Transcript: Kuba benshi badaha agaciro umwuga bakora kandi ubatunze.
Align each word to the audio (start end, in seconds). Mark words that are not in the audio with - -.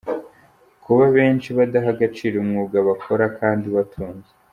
Kuba 0.83 1.03
benshi 1.15 1.49
badaha 1.57 1.87
agaciro 1.95 2.35
umwuga 2.43 2.77
bakora 2.87 3.25
kandi 3.39 3.63
ubatunze. 3.71 4.31